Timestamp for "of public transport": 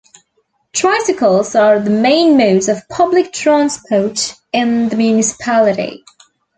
2.69-4.33